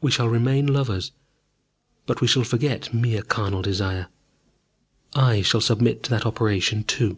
We 0.00 0.10
shall 0.10 0.26
remain 0.28 0.66
lovers, 0.66 1.12
but 2.06 2.20
we 2.20 2.26
shall 2.26 2.42
forget 2.42 2.92
mere 2.92 3.22
carnal 3.22 3.62
desire. 3.62 4.08
I 5.14 5.42
shall 5.42 5.60
submit 5.60 6.02
to 6.02 6.10
that 6.10 6.26
operation 6.26 6.82
too!" 6.82 7.16